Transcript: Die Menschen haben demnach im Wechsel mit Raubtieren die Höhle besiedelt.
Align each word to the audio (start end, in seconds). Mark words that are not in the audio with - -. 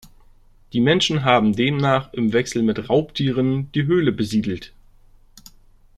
Die 0.73 0.81
Menschen 0.81 1.25
haben 1.25 1.55
demnach 1.55 2.11
im 2.13 2.33
Wechsel 2.33 2.63
mit 2.63 2.89
Raubtieren 2.89 3.71
die 3.73 3.83
Höhle 3.85 4.11
besiedelt. 4.11 4.73